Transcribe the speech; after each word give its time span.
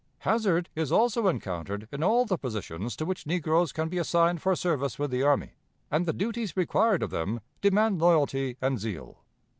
Hazard 0.21 0.67
is 0.73 0.91
also 0.91 1.27
encountered 1.27 1.87
in 1.91 2.01
all 2.01 2.25
the 2.25 2.35
positions 2.39 2.95
to 2.95 3.05
which 3.05 3.27
negroes 3.27 3.71
can 3.71 3.87
be 3.87 3.99
assigned 3.99 4.41
for 4.41 4.55
service 4.55 4.97
with 4.97 5.11
the 5.11 5.21
army, 5.21 5.51
and 5.91 6.07
the 6.07 6.11
duties 6.11 6.57
required 6.57 7.03
of 7.03 7.11
them 7.11 7.39
demand 7.61 7.99
loyalty 8.01 8.57
and 8.63 8.79
zeal. 8.79 9.19